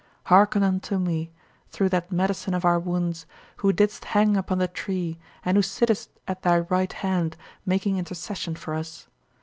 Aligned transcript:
Hearken 0.29 0.63
unto 0.63 0.97
me, 0.97 1.31
through 1.69 1.89
that 1.89 2.11
Medicine 2.11 2.55
of 2.55 2.65
our 2.65 2.79
wounds, 2.79 3.27
who 3.57 3.71
didst 3.71 4.05
hang 4.05 4.35
upon 4.35 4.57
the 4.57 4.67
tree 4.67 5.19
and 5.45 5.55
who 5.55 5.61
sittest 5.61 6.09
at 6.27 6.41
thy 6.41 6.57
right 6.61 6.91
hand 6.91 7.37
"making 7.67 7.99
intercession 7.99 8.55
for 8.55 8.73
us." 8.73 9.07